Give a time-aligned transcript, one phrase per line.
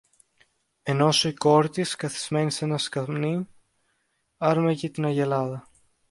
[0.83, 3.47] ενόσω η κόρη της, καθισμένη σ' ένα σκαμνί,
[4.37, 5.69] άρμεγε την αγελάδα.